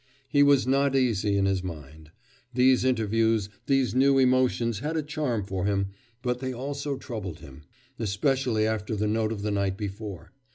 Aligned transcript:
He 0.27 0.41
was 0.41 0.65
not 0.65 0.95
easy 0.95 1.37
in 1.37 1.45
his 1.45 1.61
mind. 1.63 2.09
These 2.55 2.83
interviews, 2.83 3.49
these 3.67 3.93
new 3.93 4.17
emotions 4.17 4.79
had 4.79 4.97
a 4.97 5.03
charm 5.03 5.45
for 5.45 5.65
him, 5.65 5.89
but 6.23 6.39
they 6.39 6.51
also 6.53 6.97
troubled 6.97 7.37
him, 7.37 7.65
especially 7.99 8.65
after 8.65 8.95
the 8.95 9.05
note 9.05 9.31
of 9.31 9.43
the 9.43 9.51
night 9.51 9.77
before. 9.77 10.31